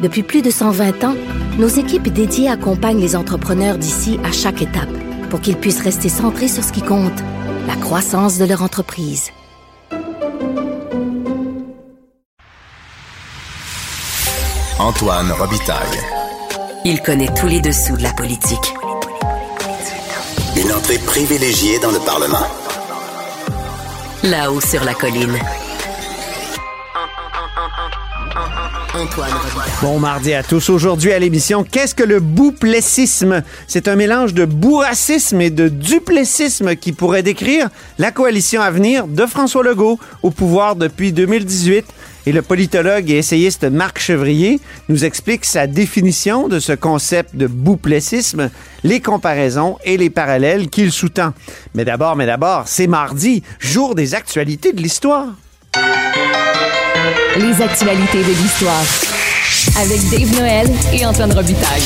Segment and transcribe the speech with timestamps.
[0.00, 1.16] Depuis plus de 120 ans,
[1.58, 4.88] nos équipes dédiées accompagnent les entrepreneurs d'ici à chaque étape
[5.28, 7.20] pour qu'ils puissent rester centrés sur ce qui compte,
[7.66, 9.30] la croissance de leur entreprise.
[14.78, 15.98] Antoine Robitaille.
[16.84, 18.74] Il connaît tous les dessous de la politique.
[20.56, 22.46] Une entrée privilégiée dans le Parlement.
[24.22, 25.36] Là-haut sur la colline.
[29.82, 30.70] Bon mardi à tous.
[30.70, 33.42] Aujourd'hui à l'émission, qu'est-ce que le bouplessisme?
[33.66, 39.06] C'est un mélange de bourracisme et de duplessisme qui pourrait décrire la coalition à venir
[39.06, 41.84] de François Legault au pouvoir depuis 2018.
[42.26, 47.46] Et le politologue et essayiste Marc Chevrier nous explique sa définition de ce concept de
[47.46, 48.50] bouplessisme,
[48.84, 51.32] les comparaisons et les parallèles qu'il sous-tend.
[51.74, 55.28] Mais d'abord, mais d'abord, c'est mardi, jour des actualités de l'histoire.
[57.36, 58.82] Les actualités de l'histoire.
[59.78, 61.82] Avec Dave Noël et Antoine Robitaille.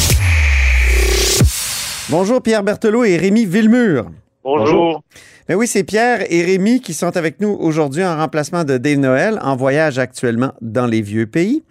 [2.08, 4.06] Bonjour Pierre Berthelot et Rémi Villemur.
[4.44, 5.02] Bonjour.
[5.48, 8.98] Ben oui, c'est Pierre et Rémi qui sont avec nous aujourd'hui en remplacement de Dave
[8.98, 11.62] Noël, en voyage actuellement dans les vieux pays.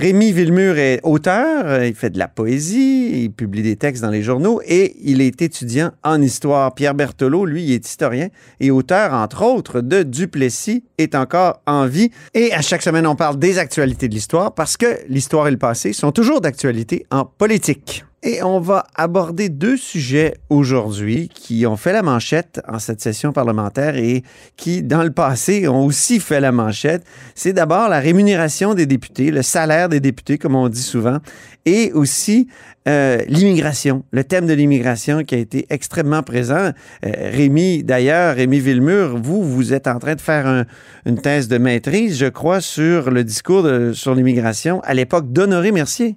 [0.00, 4.22] Rémi Villemur est auteur, il fait de la poésie, il publie des textes dans les
[4.22, 6.74] journaux et il est étudiant en histoire.
[6.74, 8.28] Pierre Berthelot, lui, est historien
[8.60, 12.10] et auteur, entre autres, de Duplessis est encore en vie.
[12.32, 15.58] Et à chaque semaine, on parle des actualités de l'histoire parce que l'histoire et le
[15.58, 18.02] passé sont toujours d'actualité en politique.
[18.22, 23.32] Et on va aborder deux sujets aujourd'hui qui ont fait la manchette en cette session
[23.32, 24.22] parlementaire et
[24.58, 27.02] qui, dans le passé, ont aussi fait la manchette.
[27.34, 31.16] C'est d'abord la rémunération des députés, le salaire des députés, comme on dit souvent,
[31.64, 32.46] et aussi
[32.88, 36.72] euh, l'immigration, le thème de l'immigration qui a été extrêmement présent.
[37.06, 40.66] Euh, Rémi, d'ailleurs, Rémi Villemur, vous, vous êtes en train de faire un-
[41.06, 45.72] une thèse de maîtrise, je crois, sur le discours de- sur l'immigration à l'époque d'Honoré
[45.72, 46.16] Mercier.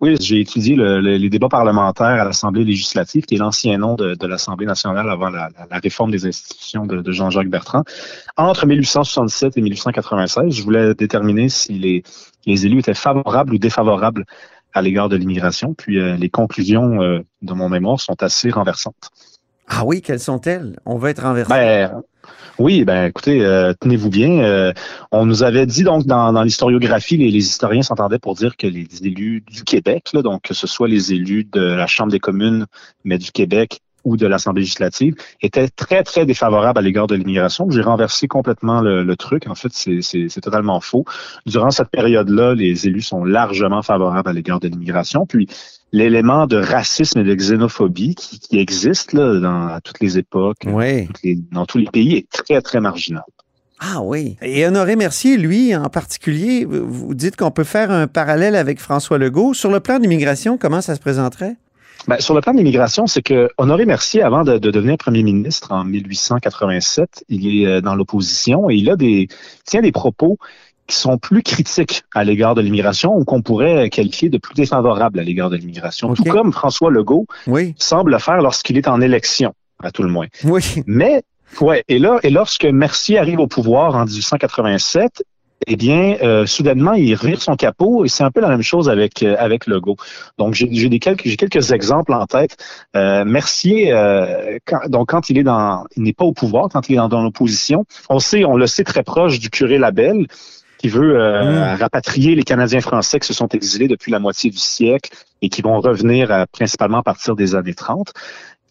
[0.00, 3.94] Oui, j'ai étudié le- le- les débats parlementaires à l'Assemblée législative, qui est l'ancien nom
[3.94, 7.82] de, de l'Assemblée nationale avant la, la- réforme des institutions de, de Jean-Jacques Bertrand.
[8.36, 12.02] Entre 1867 et 1896, je voulais déterminer si les,
[12.44, 14.26] les élus étaient favorables ou défavorables
[14.74, 15.72] à l'égard de l'immigration.
[15.72, 19.10] Puis euh, les conclusions euh, de mon mémoire sont assez renversantes.
[19.68, 20.78] Ah oui, quelles sont-elles?
[20.84, 21.52] On va être renversé.
[21.52, 22.02] Ben,
[22.58, 24.42] oui, ben écoutez, euh, tenez-vous bien.
[24.42, 24.72] euh,
[25.12, 28.86] on nous avait dit donc dans, l'historiographie, les, les historiens s'entendaient pour dire que les
[29.02, 32.66] élus du Québec, donc que ce soit les élus de la Chambre des communes,
[33.04, 37.68] mais du Québec ou de l'Assemblée législative, étaient très, très défavorables à l'égard de l'immigration.
[37.70, 39.48] J'ai renversé complètement le, le truc.
[39.48, 41.04] En fait, c'est totalement faux.
[41.44, 45.26] Durant cette période-là, les élus sont largement favorables à l'égard de l'immigration.
[45.26, 45.48] Puis,
[45.92, 50.58] l'élément de racisme et de xénophobie qui, qui existe là, dans, à toutes les époques,
[50.66, 51.06] Oui.
[51.06, 53.22] toutes les- dans tous les pays est très, très marginal.
[53.78, 54.36] Ah oui.
[54.42, 59.18] Et Honoré Mercier, lui, en particulier, vous dites qu'on peut faire un parallèle avec François
[59.18, 59.52] Legault.
[59.54, 61.56] Sur le plan d'immigration, comment ça se présenterait?
[62.08, 65.22] Ben, sur le plan de l'immigration, c'est que Honoré Mercier, avant de, de devenir premier
[65.22, 69.28] ministre en 1887, il est euh, dans l'opposition et il a des
[69.64, 70.38] tient des propos
[70.86, 75.18] qui sont plus critiques à l'égard de l'immigration ou qu'on pourrait qualifier de plus défavorables
[75.18, 76.12] à l'égard de l'immigration.
[76.14, 77.74] Tout comme François Legault Oui.
[77.78, 80.26] semble le faire lorsqu'il est en élection, à tout le moins.
[80.44, 80.62] Oui.
[80.86, 81.22] Mais,
[81.60, 85.22] ouais, et là, et lorsque Mercier arrive au pouvoir en 1887,
[85.66, 88.88] eh bien, euh, soudainement, il rire son capot et c'est un peu la même chose
[88.90, 89.96] avec euh, avec Legault.
[90.38, 92.56] Donc, j'ai des quelques j'ai quelques exemples en tête.
[92.94, 96.88] Euh, Mercier, euh, quand, donc quand il est dans, il n'est pas au pouvoir, quand
[96.88, 100.26] il est dans, dans l'opposition, on sait, on le sait très proche du curé Labelle
[100.86, 101.80] qui veut euh, Mm.
[101.80, 105.10] rapatrier les Canadiens français qui se sont exilés depuis la moitié du siècle
[105.42, 108.12] et qui vont revenir euh, principalement à partir des années 30.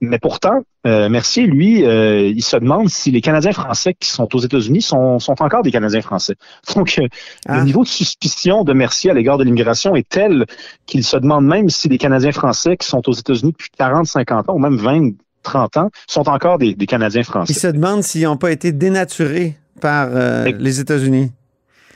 [0.01, 4.27] Mais pourtant, euh, Mercier, lui, euh, il se demande si les Canadiens français qui sont
[4.35, 6.35] aux États-Unis sont, sont encore des Canadiens français.
[6.75, 7.07] Donc, euh,
[7.47, 7.57] Ah.
[7.59, 10.45] le niveau de suspicion de Mercier à l'égard de l'immigration est tel
[10.85, 14.49] qu'il se demande même si les Canadiens français qui sont aux États-Unis depuis 40, 50
[14.49, 15.11] ans ou même 20,
[15.43, 17.53] 30 ans sont encore des, des Canadiens Il français.
[17.53, 20.09] se demande s'ils n'ont pas été dénaturés par
[20.45, 21.31] les États-Unis.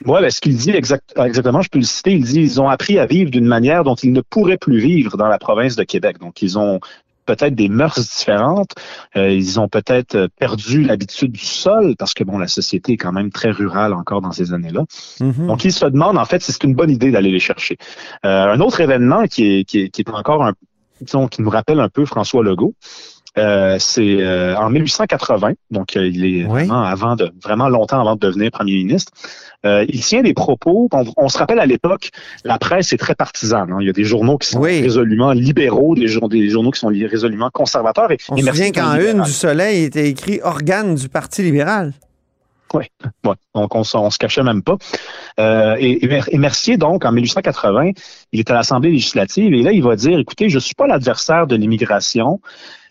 [0.06, 2.69] Moi, ben, ce qu'il dit exact- exactement, je peux le citer, il dit ils ont
[2.69, 5.84] appris à vivre d'une manière dont ils ne pourraient plus vivre dans la province de
[5.84, 6.19] Québec.
[6.19, 6.80] Donc, ils ont
[7.25, 8.72] peut-être des mœurs différentes,
[9.16, 12.98] euh, ils ont peut-être euh, perdu l'habitude du sol parce que bon, la société est
[12.98, 14.86] quand même très rurale encore dans ces années-là.
[15.19, 15.48] Mhm.
[15.48, 17.78] Donc, ils se demandent en fait si c'est une bonne idée d'aller les chercher.
[18.25, 20.54] Euh, un autre événement qui est, qui est, qui est encore un
[21.01, 22.74] disons, qui nous rappelle un peu François Legault.
[23.37, 26.47] Euh, c'est euh, en 1880, donc euh, il est Oui.
[26.65, 29.11] vraiment avant de vraiment longtemps avant de devenir premier ministre.
[29.65, 30.89] Euh, il tient des propos.
[30.91, 32.09] On, on se rappelle à l'époque,
[32.43, 33.71] la presse est très partisane.
[33.71, 33.77] hein.
[33.81, 34.81] Il y a des journaux qui sont Oui.
[34.81, 38.11] résolument libéraux, des, jour- des journaux qui sont résolument conservateurs.
[38.11, 41.93] Et, On et se souvient qu'en une du Soleil était écrit organe du Parti libéral.
[42.73, 42.87] Ouais,
[43.55, 44.77] donc on, se- on se cachait même pas.
[45.39, 47.91] Euh, et, et Mercier, donc, en 1880,
[48.31, 51.47] il est à l'Assemblée législative et là, il va dire, écoutez, je suis pas l'adversaire
[51.47, 52.39] de l'immigration,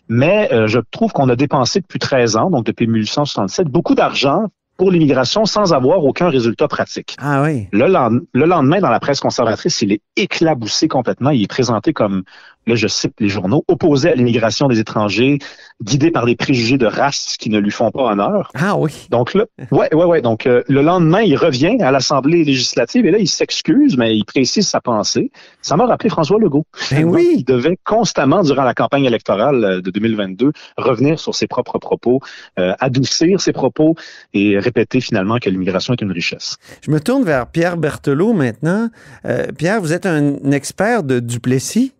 [0.09, 4.47] mais euh, je trouve qu'on a dépensé depuis 13 ans, donc depuis 1867, beaucoup d'argent
[4.77, 7.17] pour l'immigration sans avoir aucun résultat pratique.
[7.19, 7.67] Ah oui.
[7.73, 11.31] Le, lend- le lendemain, dans la presse conservatrice, il est éclaboussé complètement.
[11.31, 12.23] Il est présenté comme,
[12.69, 15.39] là je cite les journaux, opposé à l'immigration des étrangers,
[15.83, 18.51] guidé par des préjugés de race qui ne lui font pas honneur.
[18.55, 19.07] Ah oui.
[19.09, 20.21] Donc là, ouais, ouais, ouais.
[20.21, 24.23] Donc euh, le lendemain, il revient à l'Assemblée législative et là, il s'excuse, mais il
[24.23, 25.31] précise sa pensée.
[25.61, 26.65] Ça m'a rappelé François Legault.
[26.91, 27.35] Ben Donc, oui.
[27.37, 32.19] Il devait constamment, durant la campagne électorale euh, de 2022, revenir sur ses propres propos,
[32.59, 33.95] euh, adoucir ses propos
[34.33, 36.57] et répéter finalement que l'immigration est une richesse.
[36.81, 38.89] Je me tourne vers Pierre Berthelot maintenant.
[39.25, 41.93] Euh, Pierre, vous êtes un expert de Duplessis.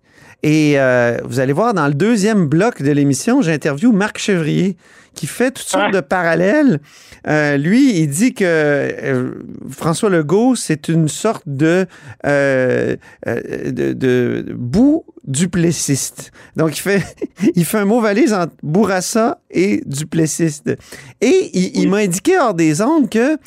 [0.44, 4.78] Et euh, vous allez voir, dans le deuxième bloc de l'émission, j'interviewe Marc Chevrier,
[5.14, 6.80] qui fait toutes sortes de parallèles.
[7.28, 9.32] Euh, lui, il dit que euh,
[9.70, 11.86] François Legault, c'est une sorte de,
[12.26, 12.96] euh,
[13.28, 16.32] euh, de, de bout duplessiste.
[16.56, 17.04] Donc, il fait,
[17.56, 20.72] il fait un mot valise entre Bourassa et duplessiste.
[21.20, 23.38] Et il, il m'a indiqué hors des ondes que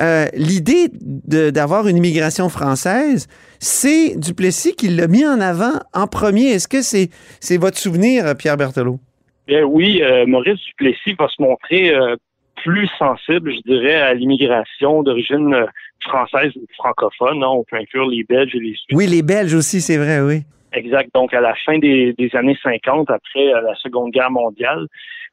[0.00, 3.26] euh, l'idée d'avoir une immigration française,
[3.62, 6.50] c'est Duplessis qui l'a mis en avant en premier.
[6.50, 7.08] Est-ce que c'est
[7.40, 8.98] c'est votre souvenir, Pierre Berthelot?
[9.46, 12.16] Bien oui, euh, Maurice Duplessis va se montrer euh,
[12.62, 15.66] plus sensible, je dirais, à l'immigration d'origine euh,
[16.00, 17.42] française ou francophone.
[17.42, 17.48] hein.
[17.48, 18.96] On peut inclure les Belges et les Suisses.
[18.96, 20.42] Oui, les Belges aussi, c'est vrai, oui.
[20.72, 21.10] Exact.
[21.14, 24.86] Donc, à la fin des, des années 50, après euh, la Seconde Guerre mondiale.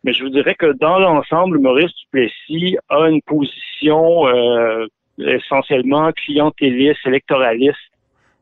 [0.04, 4.86] Mais je vous dirais que dans l'ensemble, Maurice Duplessis a une position euh,
[5.18, 7.78] essentiellement clientéliste, électoraliste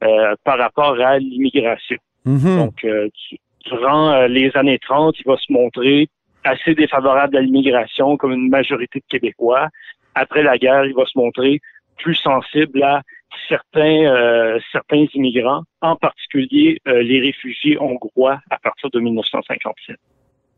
[0.04, 1.98] euh, par rapport à l'immigration.
[2.26, 2.58] Mhm.
[2.58, 6.08] Donc, euh, du- durant euh, les années 30, il va se montrer
[6.44, 9.68] assez défavorable à l'immigration comme une majorité de Québécois.
[10.16, 11.60] Après la guerre, il va se montrer
[11.98, 13.02] plus sensible à
[13.50, 19.98] certains euh, certains immigrants, en particulier euh, les réfugiés hongrois à partir de 1957.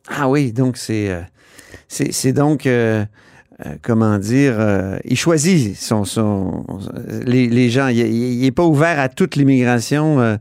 [0.09, 1.21] Ah oui, donc c'est euh,
[1.87, 2.65] c'est c'est donc
[3.65, 6.03] euh, comment dire, euh, il choisit son,
[7.25, 7.89] les, gens.
[7.89, 10.37] Il n'est pas ouvert à toute l'immigration euh,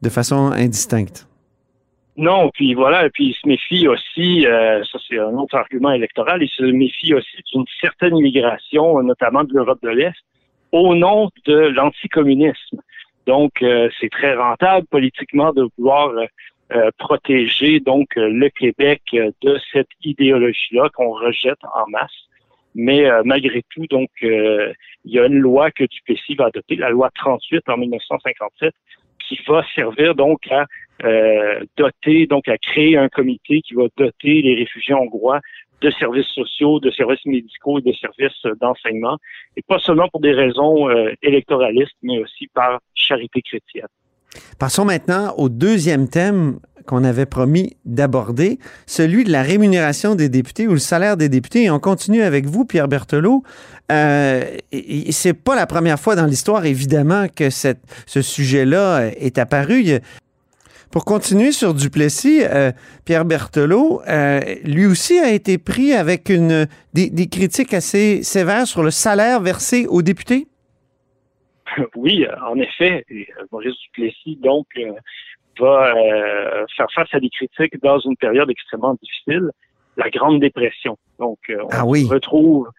[0.00, 1.28] de façon indistincte.
[2.16, 6.48] Non, puis voilà, puis il se méfie aussi, ça c'est un autre argument électoral, il
[6.48, 10.18] se méfie aussi d'une certaine immigration, notamment de l'Europe de l'Est,
[10.72, 12.82] au nom de l'anticommunisme.
[13.26, 13.64] Donc,
[13.98, 16.10] c'est très rentable politiquement de vouloir
[16.98, 22.12] protéger donc le Québec de cette idéologie-là qu'on rejette en masse.
[22.74, 24.72] Mais euh, malgré tout, donc, euh,
[25.04, 28.72] il y a une loi que Duplessis va adopter, la loi 38 en 1957,
[29.20, 30.66] qui va servir donc à
[31.04, 35.40] euh, doter, donc à créer un comité qui va doter les réfugiés hongrois
[35.80, 39.18] de services sociaux, de services médicaux et de services d'enseignement,
[39.56, 43.88] et pas seulement pour des raisons euh, électoralistes, mais aussi par charité chrétienne.
[44.58, 50.66] Passons maintenant au deuxième thème qu'on avait promis d'aborder, celui de la rémunération des députés
[50.66, 51.64] ou le salaire des députés.
[51.64, 53.42] Et on continue avec vous, Pierre Berthelot.
[53.90, 54.44] Euh,
[55.10, 60.00] c'est pas la première fois dans l'histoire, évidemment, que ce sujet-là est apparu.
[60.90, 62.70] Pour continuer sur Duplessis, euh,
[63.06, 68.82] Pierre Berthelot, euh, lui aussi a été pris avec une, des critiques assez sévères sur
[68.82, 70.48] le salaire versé aux députés.
[71.96, 74.92] Oui, en effet, et, euh, Maurice Duplessis, donc, euh,
[75.58, 79.50] va euh, faire face à des critiques dans une période extrêmement difficile,
[79.96, 80.96] la Grande Dépression.
[81.18, 82.06] Donc, euh, on Ah oui.
[82.06, 82.70] se retrouve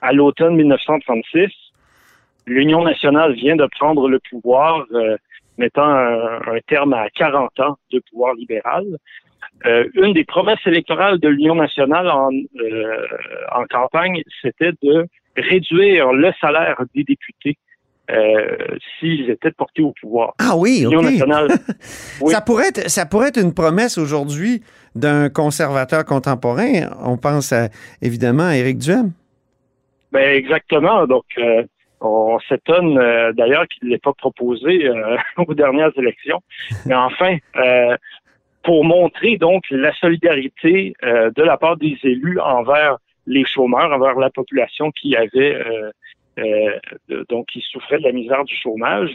[0.00, 1.50] à l'automne 1936.
[2.46, 5.16] L'Union nationale vient de prendre le pouvoir, euh,
[5.58, 8.84] mettant un, un terme à 40 ans de pouvoir libéral.
[9.94, 12.30] Une des promesses électorales de l'Union nationale en,
[13.54, 15.06] en campagne, c'était de
[15.36, 17.56] réduire le salaire des députés
[18.10, 18.56] euh,
[18.98, 20.34] s'ils étaient portés au pouvoir.
[20.38, 21.04] Ah oui, L'Union OK.
[21.04, 21.48] nationale.
[22.20, 22.32] Oui.
[22.32, 24.62] Ça, pourrait être, ça pourrait être une promesse aujourd'hui
[24.94, 26.90] d'un conservateur contemporain.
[27.04, 27.68] On pense à,
[28.00, 29.12] évidemment à Éric Duhem.
[30.12, 31.06] Ben exactement.
[31.06, 31.64] Donc, euh,
[32.00, 34.88] on s'étonne euh, d'ailleurs qu'il ne l'ait pas proposé
[35.38, 36.40] aux dernières élections.
[36.86, 37.36] Mais enfin,
[38.62, 44.30] pour montrer donc la solidarité de la part des élus envers les chômeurs, envers la
[44.30, 45.56] population qui avait
[47.28, 49.14] donc qui souffrait de la misère du chômage,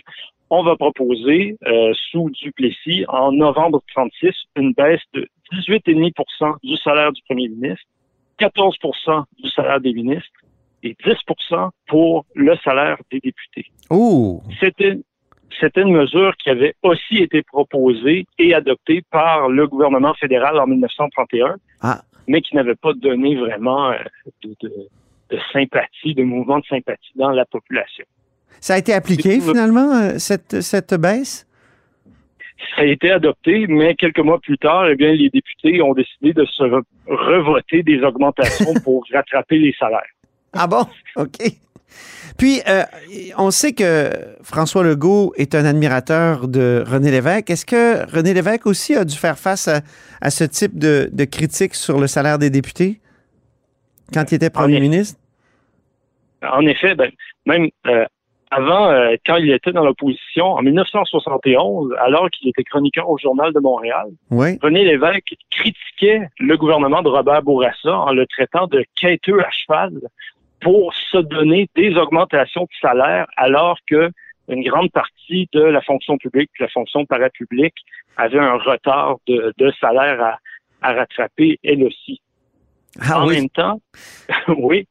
[0.50, 7.12] on va proposer euh, sous Duplessis en novembre 36 une baisse de 18,5% du salaire
[7.12, 7.84] du premier ministre,
[8.40, 10.30] 14% du salaire des ministres
[10.84, 13.66] et 10% pour le salaire des députés.
[13.90, 14.42] Oh!
[14.60, 14.98] C'était
[15.62, 20.68] c'était une mesure qui avait aussi été proposée et adoptée par le gouvernement fédéral en
[20.68, 22.02] 1931, Ah.
[22.28, 23.98] mais qui n'avait pas donné vraiment euh,
[24.44, 24.88] de, de-
[25.30, 28.06] de sympathie, de mouvement de sympathie dans la population.
[28.60, 31.46] Ça a été appliqué finalement, euh, cette, cette baisse?
[32.76, 36.34] Ça a été adopté, mais quelques mois plus tard, eh bien, les députés ont décidé
[36.34, 40.02] de se re- revoter des augmentations pour rattraper les salaires.
[40.54, 40.86] Ah bon?
[41.18, 41.38] OK.
[42.38, 42.84] Puis, euh,
[43.38, 44.10] on sait que
[44.44, 47.50] François Legault est un admirateur de René Lévesque.
[47.50, 49.82] Est-ce que René Lévesque aussi a dû faire face à,
[50.22, 53.00] à ce type de, de critiques sur le salaire des députés?
[54.14, 54.82] Quand il était premier effet.
[54.82, 55.20] ministre?
[56.44, 57.12] En effet, ben,
[57.46, 58.06] même euh,
[58.52, 63.52] avant, euh, quand il était dans l'opposition, en 1971, alors qu'il était chroniqueur au Journal
[63.54, 64.58] de Montréal, Oui.
[64.62, 69.92] René Lévesque critiquait le gouvernement de Robert Bourassa en le traitant de quêteux à cheval
[70.62, 74.12] pour se donner des augmentations de salaire alors que
[74.48, 77.76] une grande partie de la fonction publique, la fonction parapublique,
[78.16, 80.40] avait un retard de, de salaire à,
[80.82, 82.22] à rattraper elle aussi.
[83.02, 83.36] Ah en oui.
[83.36, 83.82] même temps,
[84.58, 84.88] oui,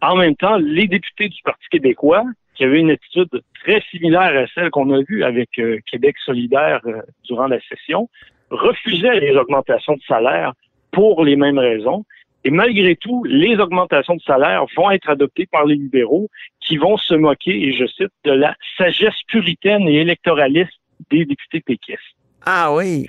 [0.00, 2.24] en même temps, les députés du Parti québécois,
[2.54, 6.80] qui avaient une attitude très similaire à celle qu'on a vue avec euh, Québec solidaire
[6.86, 8.08] euh, durant la session,
[8.50, 10.52] refusaient les augmentations de salaire
[10.90, 12.04] pour les mêmes raisons.
[12.44, 16.28] Et malgré tout, les augmentations de salaire vont être adoptées par les libéraux
[16.60, 20.72] qui vont se moquer, et je cite, de la sagesse puritaine et électoraliste
[21.10, 22.17] des députés péquistes.
[22.46, 23.06] Ah oui.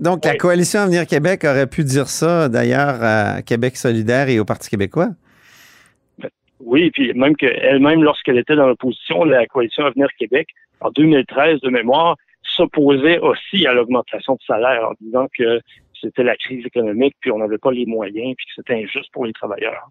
[0.00, 0.36] Donc, la oui.
[0.38, 5.10] coalition Avenir Québec aurait pu dire ça, d'ailleurs, à Québec solidaire et au Parti québécois.
[6.60, 10.48] Oui, et puis même qu'elle-même, lorsqu'elle était dans l'opposition, la coalition Avenir Québec,
[10.80, 15.60] en 2013 de mémoire, s'opposait aussi à l'augmentation de salaire en disant que
[16.00, 19.26] c'était la crise économique, puis on n'avait pas les moyens, puis que c'était injuste pour
[19.26, 19.88] les travailleurs.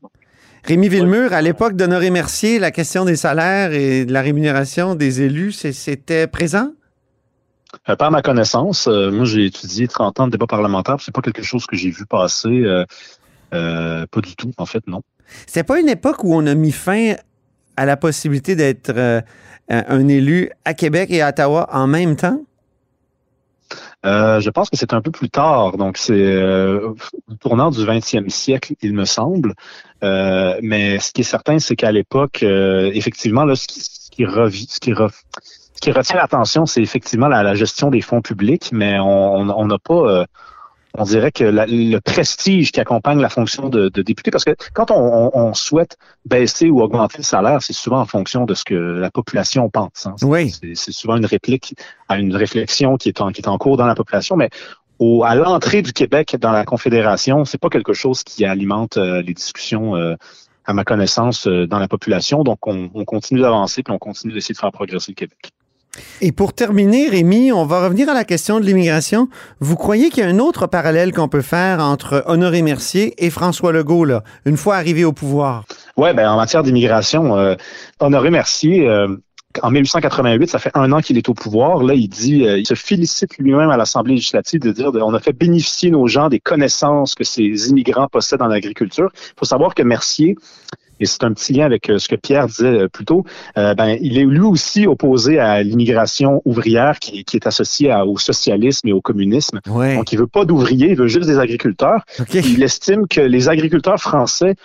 [0.63, 5.22] Rémi Villemur, à l'époque d'Honoré Mercier, la question des salaires et de la rémunération des
[5.22, 6.72] élus, c'était présent?
[7.89, 11.22] Euh, par ma connaissance, euh, moi j'ai étudié 30 ans de débat parlementaire, c'est pas
[11.22, 12.86] quelque chose que j'ai vu passer, euh,
[13.53, 15.01] euh, pas du tout, en fait, non.
[15.48, 17.13] C'était pas une époque où on a mis fin
[17.77, 19.24] à la possibilité d'être
[19.70, 22.41] un élu à Québec et à Ottawa en même temps?
[24.05, 26.94] Euh, je pense que c'est un peu plus tard, donc c'est euh,
[27.27, 29.55] au tournant du 20e siècle, il me semble.
[30.03, 34.24] Euh, mais ce qui est certain, c'est qu'à l'époque, effectivement, là, ce qui, ce qui,
[34.24, 35.10] revi- ce qui, re-
[35.75, 39.77] ce qui retient l'attention, c'est effectivement la, la gestion des fonds publics, mais on n'a
[39.77, 40.25] pas, euh,
[40.98, 44.55] on dirait que la- le prestige qui accompagne la fonction de, de député, parce que
[44.74, 48.74] quand on, souhaite baisser ou augmenter le salaire, c'est souvent en fonction de ce que
[48.75, 50.05] la population pense.
[50.05, 50.13] hein.
[50.17, 50.51] C'est- Oui.
[50.51, 51.75] C'est c'est souvent une réplique
[52.08, 54.50] à une réflexion qui est en, qui est en cours dans la population, mais
[55.00, 59.22] au, à l'entrée du Québec dans la Confédération, c'est pas quelque chose qui alimente euh,
[59.22, 60.15] les discussions, euh,
[60.67, 62.44] à ma connaissance, euh, dans la population.
[62.44, 65.51] Donc, on, on continue d'avancer puis on continue d'essayer de faire progresser le Québec.
[66.22, 69.28] Et pour terminer, Rémi, on va revenir à la question de l'immigration.
[69.60, 73.30] Vous croyez qu'il y a un autre parallèle qu'on peut faire entre Honoré Mercier et
[73.30, 74.06] François Legault,
[74.46, 75.66] une fois arrivé au pouvoir?
[75.98, 77.56] Ouais, ben en matière d'immigration, euh,
[78.00, 79.08] Honoré Mercier, euh,
[79.62, 81.84] en 1888, ça fait un an qu'il est au pouvoir.
[81.84, 85.20] Là, il dit, euh, il se félicite lui-même à l'Assemblée législative de dire, on a
[85.20, 89.10] fait bénéficier nos gens des connaissances que ces immigrants possèdent en agriculture.
[89.14, 90.36] Il faut savoir que Mercier,
[91.00, 93.24] et c'est un petit lien avec euh, ce que Pierre disait euh, plus tôt,
[93.58, 98.06] euh, ben, il est lui aussi opposé à l'immigration ouvrière qui, qui est associée à-
[98.06, 99.60] au socialisme et au communisme.
[99.68, 99.96] Oui.
[99.96, 102.06] Donc, il veut pas d'ouvriers, il veut juste des agriculteurs.
[102.50, 104.56] Il estime que les agriculteurs français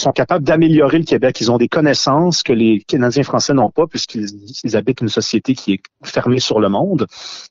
[0.00, 1.40] sont capables d'améliorer le Québec.
[1.40, 4.26] Ils ont des connaissances que les Canadiens français n'ont pas puisqu'ils
[4.64, 7.06] ils habitent une société qui est fermée sur le monde.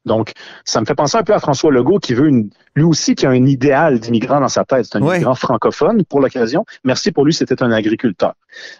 [0.06, 0.32] Donc,
[0.64, 3.25] ça me fait penser un peu à François Legault qui veut une, lui aussi qui
[3.25, 4.86] a un idéal d'immigrant dans sa tête.
[4.92, 5.16] C'est un Ouais.
[5.16, 6.66] immigrant francophone pour l'occasion.
[6.84, 8.34] Merci pour lui, c'était un agriculteur.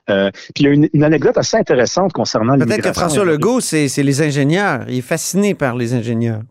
[0.10, 2.92] Euh, puis il y a une, une anecdote assez intéressante concernant Peut-être l'immigration.
[2.94, 4.86] que François Legault, c'est c'est les ingénieurs.
[4.88, 6.42] Il est fasciné par les ingénieurs.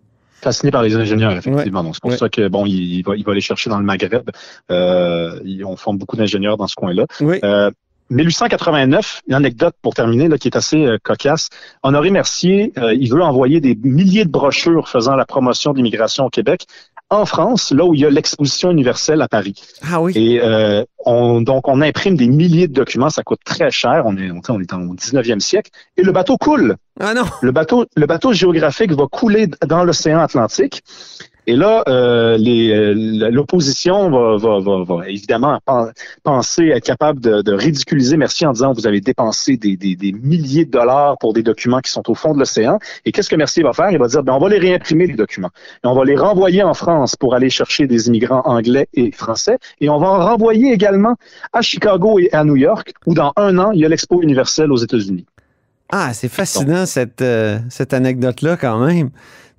[0.45, 1.83] Fasciné par les ingénieurs, effectivement.
[1.83, 2.17] Donc, c'est pour Ouais.
[2.17, 4.31] ça que bon, il, il va, il va aller chercher dans le Maghreb.
[4.71, 7.07] Euh, on forme beaucoup d'ingénieurs dans ce coin-là.
[7.21, 7.39] Oui.
[7.43, 7.71] Euh,
[8.11, 11.49] 1889, une anecdote pour terminer là, qui est assez euh, cocasse.
[11.83, 16.27] Honoré Mercier, euh, il veut envoyer des milliers de brochures faisant la promotion de l'immigration
[16.27, 16.67] au Québec
[17.11, 19.55] en France, là où il y a l'exposition universelle à Paris.
[19.83, 20.13] Ah oui.
[20.17, 24.03] Et euh, on, donc, on imprime des milliers de documents, ça coûte très cher.
[24.07, 25.71] On est, on, on est au 19e siècle.
[25.97, 26.77] Et le bateau coule.
[26.99, 27.25] Ah non.
[27.43, 30.83] Le bateau, le bateau géographique va couler dans l'océan Atlantique.
[31.47, 38.47] Et là, euh, euh, l'opposition va, va, évidemment pen- penser être capable de, ridiculiser Mercier
[38.47, 39.77] en disant vous avez dépensé des,
[40.23, 42.79] milliers de dollars pour des documents qui sont au fond de l'océan.
[43.05, 43.91] Et qu'est-ce que Mercier va faire?
[43.91, 45.51] Il va dire, ben, on va les réimprimer, les documents.
[45.83, 49.59] On va les renvoyer en France pour aller chercher des immigrants anglais et français.
[49.81, 51.17] Et on va en renvoyer également
[51.53, 54.73] à Chicago et à New York, où dans un an, il y a l'Expo universelle
[54.73, 55.27] aux États-Unis.
[55.91, 59.11] Ah, c'est fascinant cette, euh, cette anecdote-là quand même,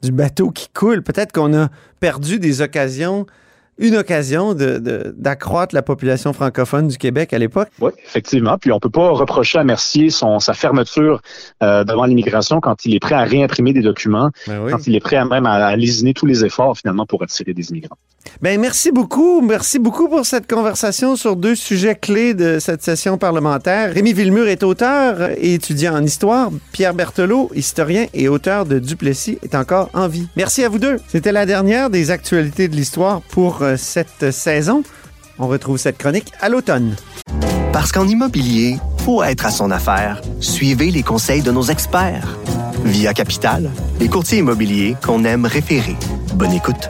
[0.02, 1.02] du bateau qui coule.
[1.04, 3.26] Peut-être qu'on a perdu des occasions,
[3.78, 7.70] une occasion de- de- d'accroître la population francophone du Québec à l'époque.
[7.82, 8.58] Oui, effectivement.
[8.58, 11.22] Puis on peut pas reprocher à Mercier son, sa fermeture
[11.64, 14.72] euh, devant l'immigration quand il est prêt à réimprimer des documents, Ben oui.
[14.72, 17.54] quand il est prêt à même à, à lésiner tous les efforts finalement pour attirer
[17.54, 17.98] des immigrants.
[18.42, 19.42] Ben, merci beaucoup.
[19.42, 23.94] Merci beaucoup pour cette conversation sur deux sujets clés de cette session parlementaire.
[23.94, 26.50] Rémi Villemur est auteur et étudiant en histoire.
[26.72, 30.28] Pierre Berthelot, historien et auteur de Duplessis, est encore en vie.
[30.36, 30.98] Merci à vous deux.
[31.08, 34.84] C'était la dernière des actualités de l'histoire pour euh, cette saison.
[35.40, 36.96] On retrouve cette chronique à l'automne.
[37.74, 42.38] Parce qu'en immobilier, pour être à son affaire, suivez les conseils de nos experts.
[42.86, 45.96] Via Capital, les courtiers immobiliers qu'on aime référer.
[46.36, 46.90] Bonne écoute.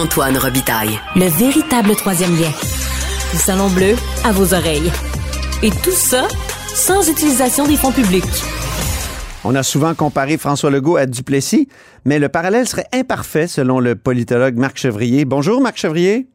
[0.00, 0.98] Antoine Robitaille.
[1.14, 2.48] Le véritable troisième lien.
[3.32, 4.90] Du Salon Bleu à vos oreilles.
[5.62, 6.26] Et tout ça
[6.68, 8.24] sans utilisation des fonds publics.
[9.44, 11.68] On a souvent comparé François Legault à Duplessis,
[12.06, 15.26] mais le parallèle serait imparfait selon le politologue Marc Chevrier.
[15.26, 16.28] Bonjour Marc Chevrier.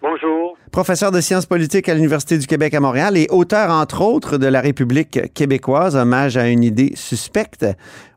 [0.00, 0.45] Bonjour.
[0.72, 4.46] Professeur de sciences politiques à l'Université du Québec à Montréal et auteur, entre autres, de
[4.46, 7.66] La République québécoise, hommage à une idée suspecte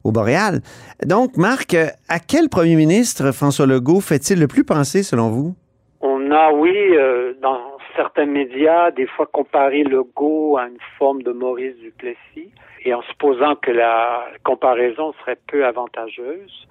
[0.03, 0.61] au Boréal.
[1.05, 5.55] Donc, Marc, à quel premier ministre François Legault fait-il le plus penser, selon vous?
[6.01, 7.59] On a, oui, euh, dans
[7.95, 12.51] certains médias, des fois comparé Legault à une forme de Maurice Duplessis,
[12.85, 16.67] et en supposant que la comparaison serait peu avantageuse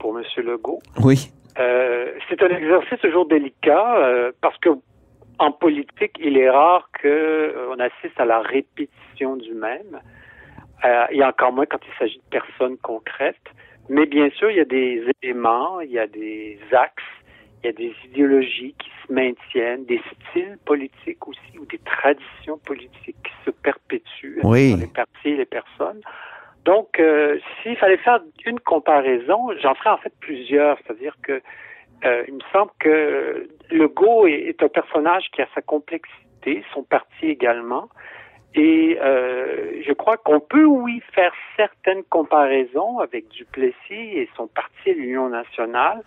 [0.00, 0.24] pour M.
[0.44, 0.80] Legault.
[1.02, 1.30] Oui.
[1.58, 4.70] Euh, c'est un exercice toujours délicat euh, parce que
[5.42, 10.00] en politique, il est rare que euh, assiste à la répétition du même,
[10.84, 13.48] euh, et encore moins quand il s'agit de personnes concrètes.
[13.88, 17.02] Mais bien sûr, il y a des éléments, il y a des axes,
[17.62, 22.58] il y a des idéologies qui se maintiennent, des styles politiques aussi ou des traditions
[22.58, 24.74] politiques qui se perpétuent Oui.
[24.74, 26.00] entre les partis et les personnes.
[26.64, 30.78] Donc, euh, s'il fallait faire une comparaison, j'en ferais en fait plusieurs.
[30.78, 31.42] C'est-à-dire que
[32.04, 36.82] euh, il me semble que Legault est, est un personnage qui a sa complexité, son
[36.82, 37.88] parti également.
[38.54, 44.92] Et euh, je crois qu'on peut, oui, faire certaines comparaisons avec Duplessis et son parti,
[44.92, 46.02] l'Union nationale,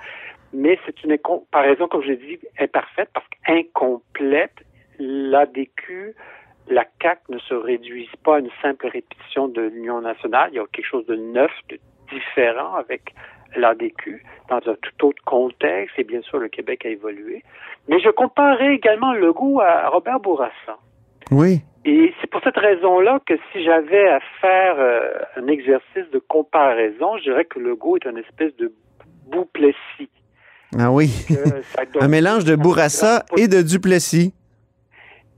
[0.54, 4.54] mais c'est une comparaison, comme je l'ai dit, imparfaite parce qu'incomplète.
[4.98, 6.16] L'ADQ,
[6.70, 10.52] la CAC ne se réduisent pas à une simple répétition de l'Union nationale.
[10.54, 11.78] Il y a quelque chose de neuf, de
[12.10, 13.14] différent avec
[13.56, 17.44] l'ADQ dans un tout autre contexte et bien sûr le Québec a évolué.
[17.88, 20.78] Mais je comparais également Legault à Robert Bourassa.
[21.32, 21.62] Oui.
[21.86, 27.18] Et c'est pour cette raison-là que si j'avais à faire euh, un exercice de comparaison,
[27.18, 28.72] je dirais que Legault est une espèce de
[29.28, 30.10] Bouplessis.
[30.78, 31.10] Ah oui.
[32.02, 34.34] Un mélange de Bourassa et de Duplessis.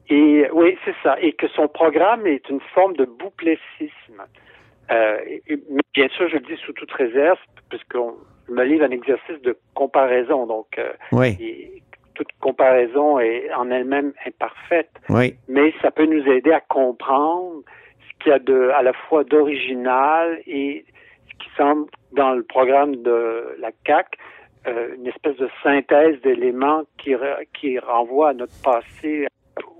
[0.10, 1.19] Et oui, c'est ça.
[1.21, 4.23] Et que son programme est une forme de bouplessisme.
[4.91, 7.38] Euh, et- et- mais bien sûr, je le dis sous toute réserve,
[7.69, 8.15] puisqu'on
[8.50, 10.45] me livre un exercice de comparaison.
[10.45, 11.36] Donc, euh, Oui.
[11.39, 11.84] et
[12.15, 14.89] toute comparaison est en elle-même imparfaite.
[15.10, 15.36] Oui.
[15.47, 17.62] Mais ça peut nous aider à comprendre
[18.00, 20.86] ce qu'il y a de, à la fois d'original et
[21.30, 24.17] ce qui semble dans le programme de la CAC
[24.67, 29.28] euh, une espèce de synthèse d'éléments qui, re- qui renvoie à notre passé,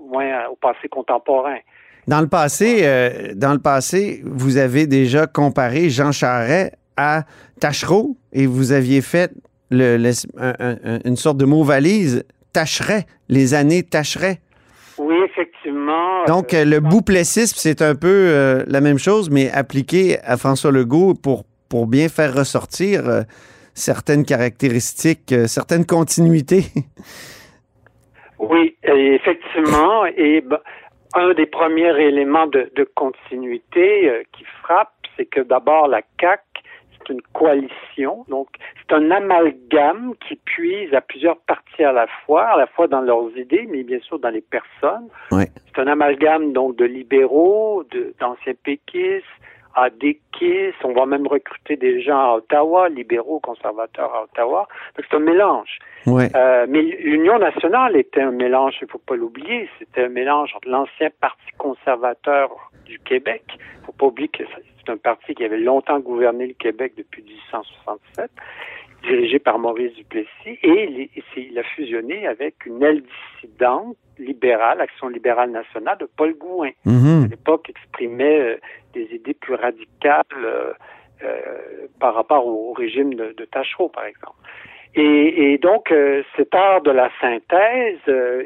[0.00, 1.58] au moins au passé contemporain.
[2.08, 7.24] Dans le passé, euh, dans le passé, vous avez déjà comparé Jean Charest à
[7.60, 9.30] Tachereau et vous aviez fait
[9.70, 14.40] le- le- un- un- une sorte de mot valise, Tacherait, les années Tacherait.
[14.96, 16.24] Oui, effectivement.
[16.26, 20.38] Donc, euh, euh, le bouplessisme, c'est un peu euh, la même chose, mais appliqué à
[20.38, 23.22] François Legault pour, pour bien faire ressortir euh,
[23.74, 26.64] certaines caractéristiques, euh, certaines continuités.
[28.40, 30.06] Oui, effectivement.
[30.16, 30.58] Et ben,
[31.14, 36.42] un des premiers éléments de, de continuité euh, qui frappe, c'est que d'abord, la CAQ,
[36.92, 42.44] c'est une coalition, donc c'est un amalgame qui puise à plusieurs partis à la fois,
[42.46, 45.08] à la fois dans leurs idées, mais bien sûr dans les personnes.
[45.30, 45.48] Ouais.
[45.66, 47.84] C'est un amalgame donc de libéraux,
[48.20, 49.24] d'anciens péquistes,
[49.74, 54.68] à des KISS, on va même recruter des gens à Ottawa, libéraux, conservateurs à Ottawa.
[54.96, 55.78] Donc c'est un mélange.
[56.06, 56.30] Ouais.
[56.34, 60.52] Euh, mais l'Union nationale était un mélange, il ne faut pas l'oublier, c'était un mélange
[60.56, 62.50] entre l'ancien Parti conservateur
[62.86, 66.46] du Québec, il ne faut pas oublier que c'est un parti qui avait longtemps gouverné
[66.46, 68.30] le Québec depuis 1867,
[69.02, 75.50] dirigé par Maurice Duplessis, et il, a fusionné avec une aile dissidente libérale, Action libérale
[75.50, 76.70] nationale, de Paul Gouin.
[76.84, 77.24] Mhm.
[77.24, 78.56] À l'époque, exprimait euh,
[78.94, 80.72] des idées plus radicales euh,
[81.22, 84.36] euh, par rapport au, régime de, de Tachereau, par exemple.
[84.94, 87.98] Et, et donc, euh, cet art de la synthèse,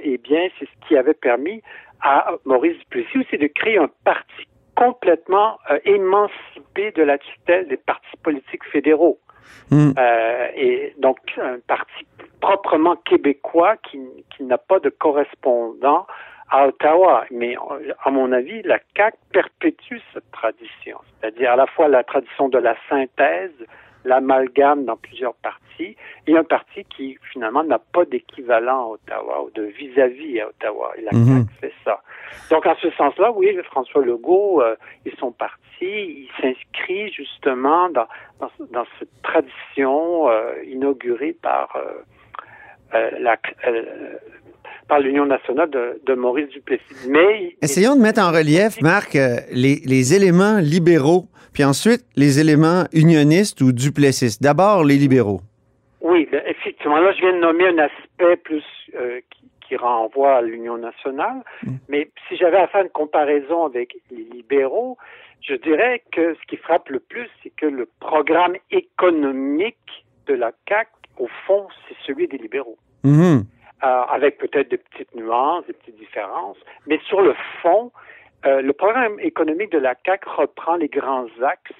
[0.02, 1.62] eh bien, c'est ce qui avait permis
[2.00, 8.16] à Maurice Duplessis aussi de créer un parti complètement émancipé de la tutelle des partis
[8.22, 9.20] politiques fédéraux.
[9.70, 9.94] Mhm.
[9.98, 12.06] Euh, et donc, un parti
[12.40, 14.00] proprement québécois qui,
[14.34, 16.06] qui n'a pas de correspondant
[16.50, 17.24] à Ottawa.
[17.30, 17.56] Mais
[18.04, 22.58] à mon avis, la CAQ perpétue cette tradition, c'est-à-dire à la fois la tradition de
[22.58, 23.50] la synthèse,
[24.04, 29.50] l'amalgame dans plusieurs partis, et un parti qui finalement n'a pas d'équivalent à Ottawa ou
[29.50, 30.92] de vis-à-vis à Ottawa.
[30.96, 31.10] Et la.
[31.10, 32.02] CAQ fait ça.
[32.50, 38.06] Donc en ce sens-là, oui, François Legault euh, et son parti, il s'inscrit justement dans,
[38.40, 42.02] dans, dans cette tradition euh, inaugurée par euh,
[42.94, 43.36] euh, la
[43.66, 44.18] euh,
[44.92, 47.08] par l'Union nationale de, de Maurice Duplessis.
[47.08, 51.24] Mais Essayons de mettre en relief, Marc, euh, les, les éléments libéraux,
[51.54, 54.42] puis ensuite les éléments unionistes ou duplessistes.
[54.42, 55.40] D'abord, les libéraux.
[56.02, 56.98] Oui, ben, effectivement.
[56.98, 58.62] Là, je viens de nommer un aspect plus
[58.94, 61.40] euh, qui, qui renvoie à l'Union nationale.
[61.88, 64.98] Mais si j'avais à faire une comparaison avec les libéraux,
[65.40, 70.52] je dirais que ce qui frappe le plus, c'est que le programme économique de la
[70.66, 72.76] CAC, au fond, c'est celui des libéraux.
[73.04, 73.44] Mhm.
[73.84, 76.56] Euh, avec peut-être des petites nuances, des petites différences.
[76.86, 77.90] Mais sur le fond,
[78.46, 81.72] euh, le programme économique de la CAC reprend les grands axes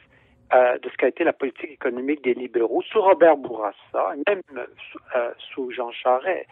[0.53, 4.43] euh, de ce qu'a été la politique économique des libéraux sous Robert Bourassa, et même
[5.55, 6.49] sous, Jean Charest.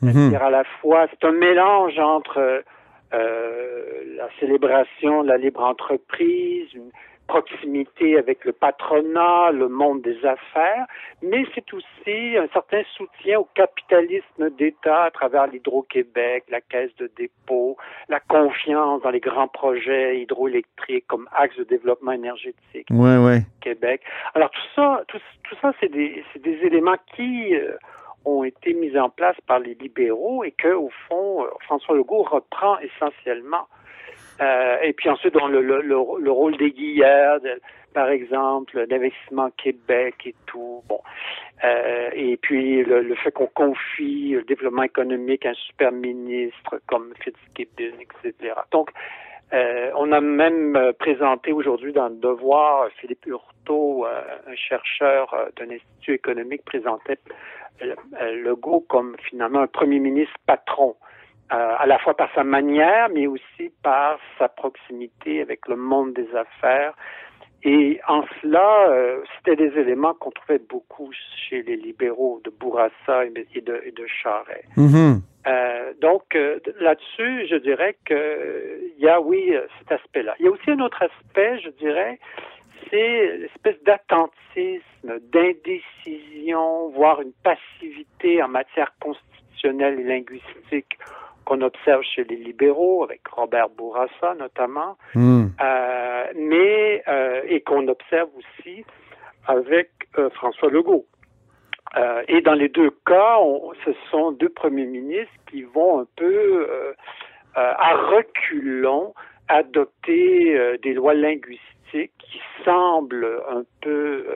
[0.00, 0.12] Mhm.
[0.12, 2.64] C'est-à-dire à la fois, c'est un mélange entre
[3.12, 6.90] la célébration de la libre entreprise, une
[7.26, 10.86] proximité avec le patronat, le monde des affaires,
[11.22, 17.10] mais c'est aussi un certain soutien au capitalisme d'État à travers l'Hydro-Québec, la Caisse de
[17.16, 17.76] dépôt,
[18.08, 23.40] la confiance dans les grands projets hydroélectriques comme axe de développement énergétique Ouais, ouais.
[23.60, 24.02] Québec.
[24.34, 27.76] Alors tout ça, tout, tout ça, c'est des, des éléments qui euh,
[28.24, 32.22] ont été mis en place par les libéraux et que, au fond, euh, François Legault
[32.22, 33.66] reprend essentiellement.
[34.40, 37.60] Euh, et puis ensuite, dans le, le, le, le rôle de-
[37.94, 40.82] par exemple, d'investissement Québec et tout.
[40.86, 41.00] Bon.
[41.64, 46.78] Euh, et puis le, le fait qu'on confie le développement économique à un super ministre
[46.86, 48.52] comme Fitzgibbon, etc.
[48.70, 48.90] Donc,
[49.54, 55.32] euh, on a même euh, présenté aujourd'hui dans le Devoir, Philippe Hurtaud, euh, un chercheur
[55.32, 57.18] euh, d'un institut économique, présentait
[57.82, 57.94] euh,
[58.42, 60.96] Legault comme finalement un premier ministre patron,
[61.48, 66.28] à la fois par sa manière, mais aussi par sa proximité avec le monde des
[66.34, 66.94] affaires.
[67.62, 71.10] Et en cela, euh, c'était des éléments qu'on trouvait beaucoup
[71.48, 73.46] chez les libéraux de Bourassa et de,
[73.84, 74.06] et de.
[74.76, 75.22] Mhm.
[75.46, 80.34] Euh, donc euh, là-dessus, je dirais que il y a oui euh, cet aspect-là.
[80.38, 82.18] Il y a aussi un autre aspect, je dirais,
[82.90, 90.98] c'est l'espèce d'attentisme, d'indécision, voire une passivité en matière constitutionnelle et linguistique
[91.46, 95.52] qu'on observe chez les libéraux, avec Robert Bourassa notamment, Mhm.
[95.62, 98.84] euh, mais euh, et qu'on observe aussi
[99.46, 101.06] avec euh, François Legault.
[102.28, 106.66] Et dans les deux cas, on- ce sont deux premiers ministres qui vont un peu
[107.54, 109.14] à reculons
[109.48, 114.26] adopter des lois linguistiques qui semblent un peu,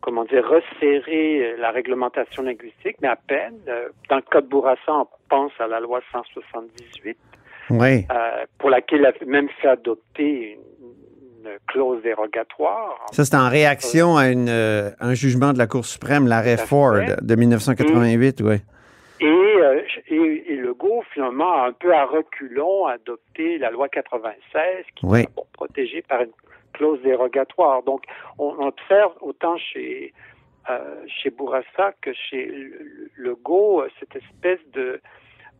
[0.00, 3.58] comment dire, resserrer la réglementation linguistique, mais à peine.
[3.68, 7.16] Euh, dans le cas de Bourassa, on pense à la loi 178
[7.70, 8.06] Ouais.
[8.10, 13.04] euh, pour laquelle il a même fait adopter une, une clause dérogatoire.
[13.12, 16.94] Ça, c'est en réaction à une, euh, un jugement de la Cour suprême, l'arrêt Ford
[17.20, 18.60] de 1988, ouais.
[19.20, 24.62] Et, euh, et, et Legault, finalement, a un peu à reculons adopté la loi 96
[24.94, 25.20] qui Oui.
[25.22, 26.30] est bon, protégée par une
[26.78, 27.82] clause dérogatoire.
[27.82, 28.02] Donc,
[28.38, 30.12] on observe autant chez
[30.70, 35.00] euh, chez Bourassa que chez Le- Legault euh, cette espèce de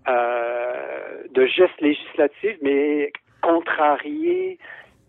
[0.09, 4.59] euh, de geste législatif, mais contrarié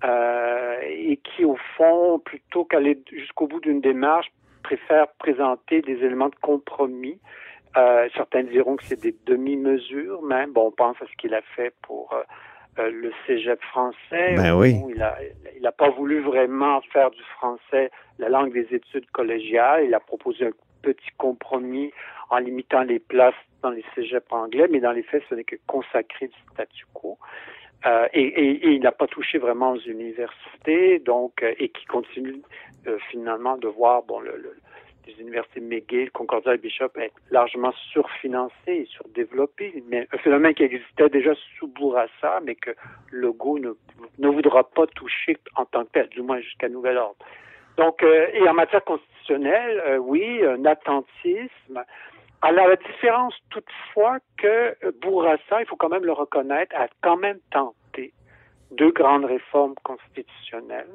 [0.01, 4.29] et qui, au fond, plutôt qu'aller jusqu'au bout d'une démarche,
[4.63, 7.19] préfère présenter des éléments de compromis.
[8.15, 11.73] Certains diront que c'est des demi-mesures, mais bon, on pense à ce qu'il a fait
[11.81, 12.15] pour
[12.79, 14.35] euh, le cégep français.
[14.35, 14.75] Ben où oui.
[14.89, 15.17] Il a,
[15.57, 19.85] il a pas voulu vraiment faire du français la langue des études collégiales.
[19.85, 21.91] Il a proposé un petit compromis
[22.29, 25.57] en limitant les places dans les cégeps anglais, mais dans les faits, ce n'est que
[25.67, 27.17] consacré du statu quo.
[27.85, 31.85] Euh, et, et- et il n'a pas touché vraiment aux universités, donc euh, et qui
[31.85, 32.41] continue
[32.87, 34.55] euh, finalement de voir bon le, le-
[35.09, 40.63] les universités McGill, Concordia et Bishop être largement surfinancées et surdéveloppées, mais un phénomène qui
[40.63, 42.71] existait déjà sous Bourassa, mais que
[43.11, 43.73] Legault ne,
[44.17, 47.17] ne voudra pas toucher en tant que tel, du moins jusqu'à nouvel ordre.
[47.77, 51.83] Donc, euh, et en matière constitutionnelle, euh, oui, un attentisme.
[52.41, 57.39] Alors, la différence toutefois que Bourassa, il faut quand même le reconnaître, a quand même
[57.51, 58.13] tenté
[58.71, 60.89] deux grandes réformes constitutionnelles,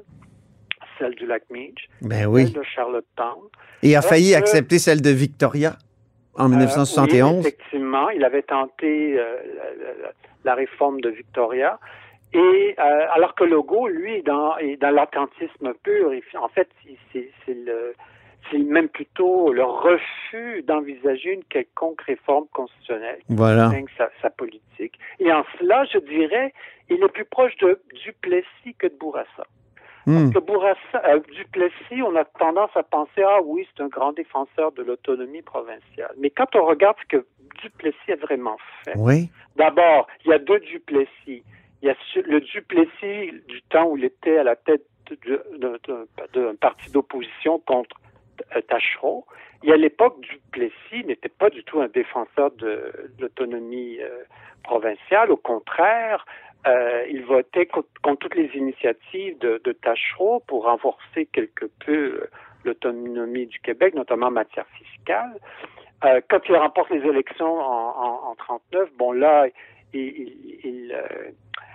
[0.98, 2.44] celle du lac Meach, Ben oui.
[2.46, 3.38] celle de Charlottetown.
[3.82, 5.76] Et a failli que- accepter celle de Victoria
[6.36, 7.32] en Euh, 1971.
[7.34, 10.12] oui, effectivement, il avait tenté euh, la, la-
[10.44, 11.78] la réforme de Victoria.
[12.32, 16.12] Et euh, alors que Legault, lui, est dans, est dans l'attentisme pur.
[16.12, 16.68] Il en fait,
[17.12, 17.94] c'est c'est le
[18.50, 23.70] c'est même plutôt le refus d'envisager une quelconque réforme constitutionnelle qui Voilà.
[23.96, 24.98] sa, sa politique.
[25.18, 26.52] Et en cela, je dirais,
[26.90, 29.46] il est plus proche de Duplessis que de Bourassa.
[30.06, 30.30] Hmm.
[30.32, 34.72] Que Bourassa, euh, Duplessis, on a tendance à penser, ah oui, c'est un grand défenseur
[34.72, 36.12] de l'autonomie provinciale.
[36.18, 37.26] Mais quand on regarde ce que
[37.62, 39.30] Duplessis a vraiment fait, Oui.
[39.56, 41.42] d'abord, il y a deux Duplessis.
[41.82, 41.94] Il y a
[42.26, 44.84] le Duplessis du temps où il était à la tête
[46.34, 47.96] d'un parti d'opposition contre
[48.56, 49.26] euh, Tachereau.
[49.62, 52.66] Et à l'époque, Duplessis n'était pas du tout un défenseur de,
[53.16, 54.24] de l'autonomie euh,
[54.62, 55.30] provinciale.
[55.30, 56.26] Au contraire,
[56.66, 62.30] euh, il votait contre, toutes les initiatives de, de Tachereau pour renforcer quelque peu euh,
[62.64, 65.38] l'autonomie du Québec, notamment en matière fiscale.
[66.04, 69.46] Euh, quand il remporte les élections en, en, en 39, bon là,
[69.92, 71.30] il, il, euh,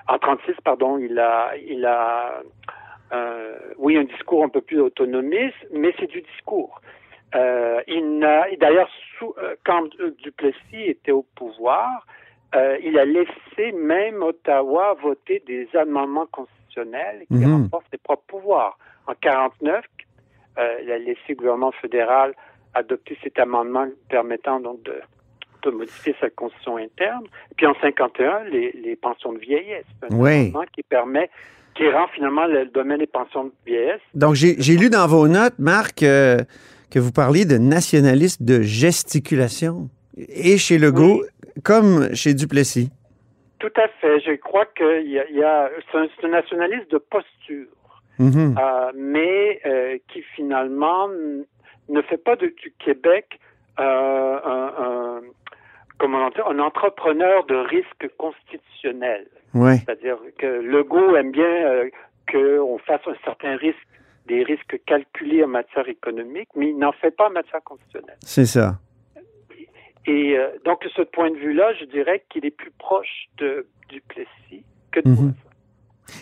[0.08, 2.41] en 36, pardon, il a, il a,
[3.12, 6.82] euh, oui, un discours un peu plus autonomiste, mais c'est du discours.
[7.36, 8.89] Euh, il n'a, d'ailleurs,
[9.65, 9.84] quand
[10.23, 12.06] Duplessis était au pouvoir,
[12.55, 17.63] euh, il a laissé même Ottawa voter des amendements constitutionnels qui Mhm.
[17.63, 18.77] renforcent ses propres pouvoirs.
[19.07, 19.83] En 49,
[20.57, 22.33] euh, il a laissé le gouvernement fédéral
[22.73, 24.93] adopter cet amendement permettant donc de,
[25.63, 27.25] de modifier sa constitution interne.
[27.57, 29.85] Puis en 51, les, les pensions de vieillesse.
[30.03, 30.31] Un Oui.
[30.33, 31.29] amendement qui permet,
[31.75, 35.27] qui rend finalement le, domaine des pensions de vieillesse Donc, j'ai j'ai lu dans vos
[35.27, 36.38] notes, Marc, euh,
[36.91, 39.89] que vous parliez de nationalisme de gesticulation.
[40.17, 41.23] Et chez Legault,
[41.63, 42.91] comme chez Duplessis.
[43.60, 44.19] Tout à fait.
[44.22, 47.67] Je crois qu'il y a, y a c'est un, nationaliste de posture,
[48.19, 48.56] Mhm.
[48.58, 51.08] euh, mais euh, qui finalement
[51.89, 53.39] ne fait pas de, du Québec
[53.80, 53.84] euh,
[54.45, 55.22] un, un-
[55.98, 59.26] comment dire, un entrepreneur de risque constitutionnel.
[59.54, 59.78] Ouais.
[59.78, 61.84] C'est-à-dire que Legault aime bien
[62.32, 63.78] qu'on fasse un certain risque,
[64.28, 68.17] des risques calculés en matière économique, mais il n'en fait pas en matière constitutionnelle.
[68.22, 68.76] C'est ça.
[70.10, 73.67] Et euh, donc, de ce point de vue-là, je dirais qu'il est plus proche de
[73.89, 75.10] Duplessis que de.
[75.12, 75.36] Bourassa.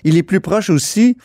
[0.04, 1.18] Il est plus proche aussi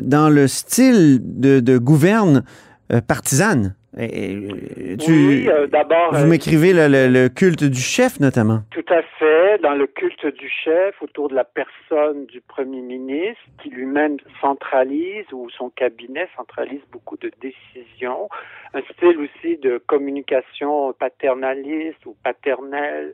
[0.00, 2.44] dans le style de, de gouverne
[2.92, 3.74] euh, partisane.
[3.98, 8.60] Et- tu- Oui, euh, d'abord, vous euh, m'écrivez le, le- le culte du chef, notamment.
[8.70, 13.40] Tout à fait, dans le culte du chef, autour de la personne du premier ministre,
[13.62, 18.28] qui lui-même centralise, ou son cabinet centralise beaucoup de décisions.
[18.74, 23.12] Un style aussi de communication paternaliste ou paternelle.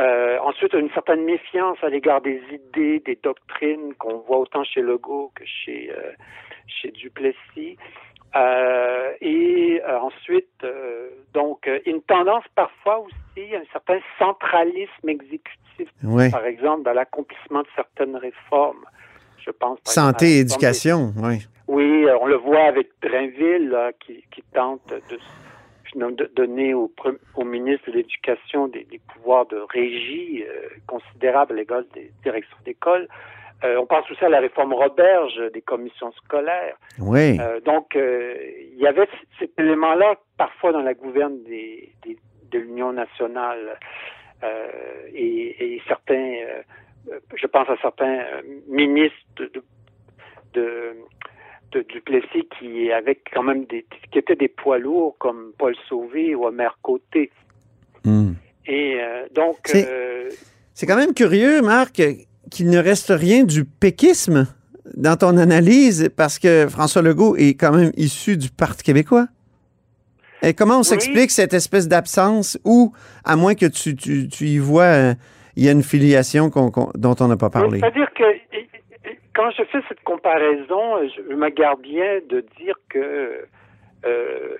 [0.00, 4.80] Euh, ensuite, une certaine méfiance à l'égard des idées, des doctrines qu'on voit autant chez
[4.80, 6.10] Legault que chez, euh,
[6.66, 7.76] chez Duplessis.
[8.36, 15.88] Euh, et euh, ensuite, euh, donc, euh, une tendance parfois aussi, un certain centralisme exécutif,
[16.04, 16.30] Ouais.
[16.30, 18.84] par exemple, dans l'accomplissement de certaines réformes.
[19.38, 19.78] Je pense.
[19.80, 21.38] par exemple, à Santé la et éducation, oui.
[21.38, 26.74] des- Oui, euh, on le voit avec Drainville, là, qui, qui tente de, de donner
[26.74, 26.92] au,
[27.34, 32.56] au ministre de l'Éducation des, des pouvoirs de régie euh, considérables à l'égard des directions
[32.64, 33.08] d'école.
[33.64, 36.76] Euh, on pense aussi à la réforme Roberge des commissions scolaires.
[37.00, 37.38] Oui.
[37.40, 38.36] Euh, donc, euh,
[38.72, 42.18] il y avait cet élément-là parfois dans la gouverne des, des-
[42.52, 43.78] de l'Union nationale
[45.12, 46.34] et, et certains,
[47.34, 48.24] je pense à certains
[48.68, 49.62] ministres de, de,
[50.54, 50.96] de,
[51.72, 56.34] de Duplessis qui avaient quand même des, qui étaient des poids lourds comme Paul Sauvé
[56.34, 57.30] ou Omer Côté.
[58.04, 58.32] Hmm.
[58.66, 60.28] Et euh, donc, C'est- euh,
[60.74, 62.00] C'est quand même curieux, Marc,
[62.50, 64.46] qu'il ne reste rien du péquisme
[64.96, 69.26] dans ton analyse parce que François Legault est quand même issu du Parti québécois.
[70.42, 72.92] Et comment on s'explique cette espèce d'absence ou,
[73.24, 75.14] à moins que tu, tu, tu y vois, euh,
[75.56, 77.80] il y a une filiation dont on n'a pas parlé?
[77.80, 78.24] C'est-à-dire que
[79.34, 83.46] quand je fais cette comparaison, je me garde bien de dire que
[84.06, 84.56] euh,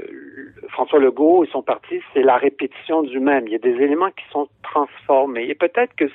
[0.70, 3.46] François Legault et son parti, c'est la répétition du même.
[3.46, 5.48] Il y a des éléments qui sont transformés.
[5.48, 6.06] Et peut-être que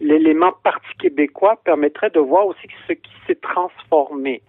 [0.00, 4.42] l'élément Parti québécois permettrait de voir aussi ce qui s'est transformé.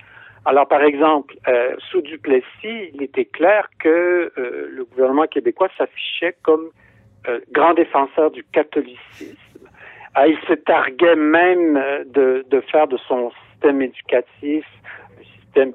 [0.45, 2.45] Alors, par exemple, euh, sous Duplessis,
[2.93, 6.69] il était clair que euh, le gouvernement québécois s'affichait comme
[7.27, 9.67] euh, grand défenseur du catholicisme.
[10.15, 14.65] Ah, il se targuait même euh, de, de faire de son système éducatif
[15.19, 15.73] un système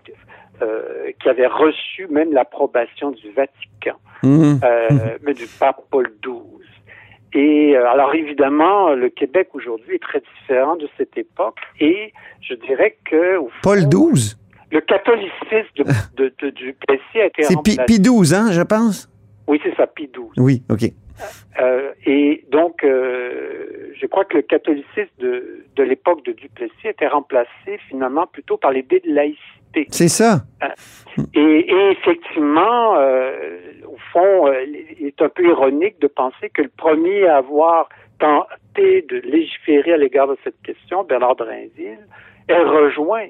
[0.63, 4.61] euh, qui avait reçu même l'approbation du Vatican, Mhm.
[4.65, 4.89] euh,
[5.23, 6.41] mais du pape Paul XII.
[7.33, 12.55] Et euh, alors évidemment, le Québec aujourd'hui est très différent de cette époque, et je
[12.55, 14.37] dirais que au fond, Paul XII?
[14.71, 15.85] le catholicisme de,
[16.17, 17.85] de, de Duplessis a été C'est Pi, remplacé.
[17.87, 19.09] Pi 12, hein, je pense?
[19.47, 20.25] Oui, c'est ça, Pi XII.
[20.39, 20.91] Oui, OK.
[21.61, 27.09] Euh, et donc, euh, je crois que le catholicisme de, de l'époque de Duplessis était
[27.09, 29.87] remplacé finalement plutôt par l'idée de laïcité.
[29.91, 30.43] C'est ça.
[31.35, 33.35] Et, et effectivement, euh,
[33.87, 34.65] au fond, euh,
[34.99, 39.93] il est un peu ironique de penser que le premier à avoir tenté de légiférer
[39.93, 42.07] à l'égard de cette question, Bernard Drinville,
[42.49, 43.27] ait rejoint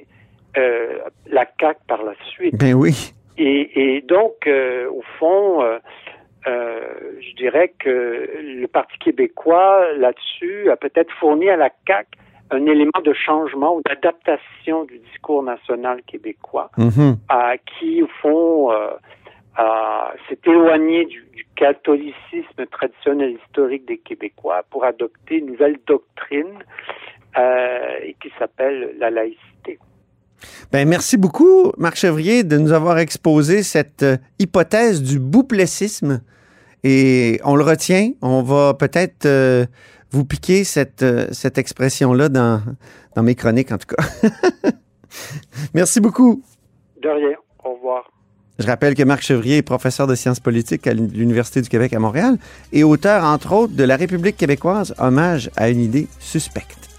[0.57, 2.57] euh, la CAQ par la suite.
[2.57, 3.12] Ben oui.
[3.38, 5.62] Et, et donc, euh, au fond,
[6.46, 6.80] euh,
[7.20, 12.09] je dirais que le Parti québécois, là-dessus, a peut-être fourni à la CAQ
[12.50, 16.70] un élément de changement ou d'adaptation du discours national québécois,
[17.28, 18.70] à qui, au fond,
[19.59, 26.59] euh, s'est éloigné du, du catholicisme traditionnel historique des Québécois pour adopter une nouvelle doctrine
[27.38, 29.78] euh, et qui s'appelle la laïcité.
[30.72, 36.22] Ben, merci beaucoup, Marc Chevrier, de nous avoir exposé cette euh, hypothèse du bouplessisme.
[36.85, 38.12] Et on le retient.
[38.22, 39.66] On va peut-être euh,
[40.11, 42.62] vous piquer cette, euh, cette expression-là dans,
[43.14, 44.05] dans mes chroniques, en tout cas.
[45.75, 46.42] merci beaucoup.
[47.03, 47.37] De rien.
[47.64, 48.11] Au revoir.
[48.59, 51.99] Je rappelle que Marc Chevrier est professeur de sciences politiques à l'Université du Québec à
[51.99, 52.38] Montréal
[52.72, 56.95] et auteur, entre autres, de La République québécoise, hommage à une idée suspecte.